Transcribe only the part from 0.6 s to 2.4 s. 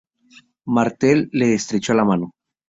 Martel le estrechó la mano.